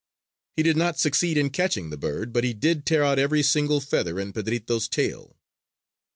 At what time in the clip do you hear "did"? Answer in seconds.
0.63-0.77, 2.55-2.87